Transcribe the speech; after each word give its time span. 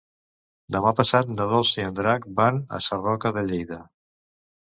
Demà 0.75 0.93
passat 0.99 1.29
na 1.33 1.47
Dolça 1.51 1.77
i 1.81 1.85
en 1.89 1.99
Drac 1.99 2.25
van 2.41 2.59
a 2.79 2.81
Sarroca 2.87 3.33
de 3.37 3.45
Lleida. 3.53 3.79